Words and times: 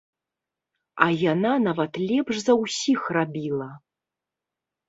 А 1.07 1.09
яна 1.33 1.51
нават 1.67 1.99
лепш 2.07 2.35
за 2.47 2.53
ўсіх 2.63 2.99
рабіла. 3.19 3.69